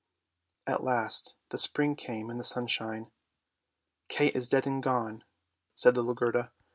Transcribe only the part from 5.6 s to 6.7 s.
said little Gerda.